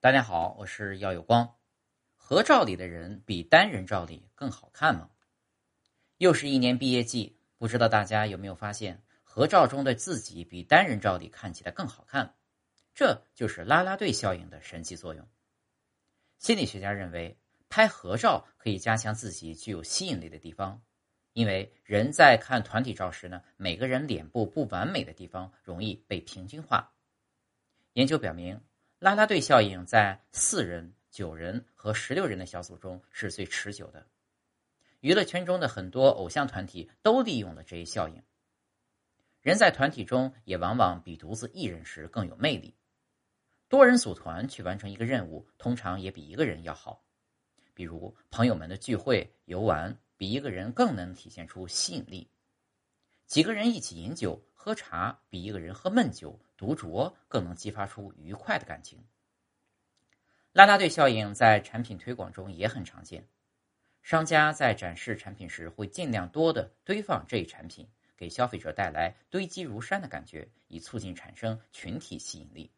[0.00, 1.56] 大家好，我是耀有光。
[2.14, 5.10] 合照里的人比单人照里更好看吗？
[6.18, 12.36] 又是一年毕业季，不知道大家有没有发现，合照中的自己比单人照里看起来更好看？
[12.94, 15.28] 这就是啦啦队效应的神奇作用。
[16.38, 17.36] 心理学家认为，
[17.68, 20.80] 拍合照可以加强自己具有吸引力的地方，
[21.32, 26.92] 因为人在看团体照时呢，每个人脸部不完美的地方容易被平均化。
[27.94, 28.60] 研究表明。
[28.98, 34.04] 拉拉队效应在四人、九人和十六人的小组中是最持久的。
[34.98, 38.20] 娱乐圈中的很多偶像团体都利用了这一效应。
[39.40, 42.74] 人在团体中也往往比独自一人时更有魅力。
[43.68, 47.04] 多人组团去完成一个任务，通常也比一个人要好。
[47.74, 52.28] 比如朋友们的聚会、游玩，比一个人更能体现出吸引力。
[53.26, 54.42] 几个人一起饮酒。
[54.68, 59.02] 喝茶比一个人喝闷酒、独酌更能激发出愉快的感情。
[60.52, 63.26] 拉拉队效应在产品推广中也很常见，
[64.02, 72.70] 商家在展示产品时会尽量多的堆放这一产品，给消费者带来堆积如山的感觉，以促进产生群体吸引力。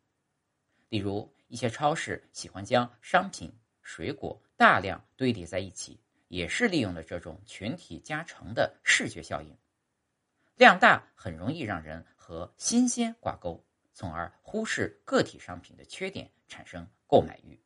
[0.91, 9.53] 例如，一些超市喜欢将商品、水果大量堆叠在一起，也是利用了这种群体加成的视觉效应。
[10.61, 17.59] 量大很容易让人和新鲜挂钩，从而忽视个体商品的缺点，产生购买欲。